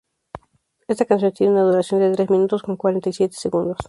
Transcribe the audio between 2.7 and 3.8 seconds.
cuarenta y siete segundos.